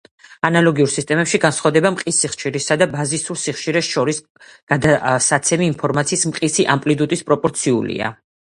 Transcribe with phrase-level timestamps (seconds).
[0.47, 4.21] ანალოგიურ სისტემებში, განსხვავება მყის სიხშირესა და ბაზისურ სიხშირეს შორის
[4.73, 8.15] გადასაცემი ინფორმაციის მყისი ამპლიტუდის პროპორციულია.